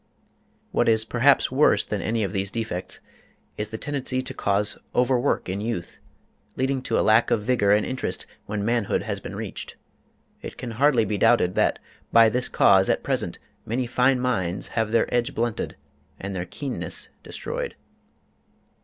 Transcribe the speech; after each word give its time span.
What 0.71 0.89
is 0.89 1.05
perhaps 1.05 1.51
worse 1.51 1.85
than 1.85 2.01
any 2.01 2.23
of 2.23 2.31
these 2.31 2.49
defects 2.49 2.99
is 3.55 3.69
the 3.69 3.77
tendency 3.77 4.19
to 4.23 4.33
cause 4.33 4.75
overwork 4.95 5.47
in 5.47 5.61
youth, 5.61 5.99
leading 6.55 6.81
to 6.81 6.99
lack 7.03 7.29
of 7.29 7.43
vigor 7.43 7.71
and 7.71 7.85
interest 7.85 8.25
when 8.47 8.65
manhood 8.65 9.03
has 9.03 9.19
been 9.19 9.35
reached. 9.35 9.75
It 10.41 10.57
can 10.57 10.71
hardly 10.71 11.05
be 11.05 11.19
doubted 11.19 11.53
that 11.53 11.77
by 12.11 12.29
this 12.29 12.49
cause, 12.49 12.89
at 12.89 13.03
present, 13.03 13.37
many 13.63 13.85
fine 13.85 14.19
minds 14.19 14.69
have 14.69 14.89
their 14.89 15.05
edge 15.13 15.35
blunted 15.35 15.75
and 16.19 16.35
their 16.35 16.47
keenness 16.47 17.09
destroyed. 17.21 17.75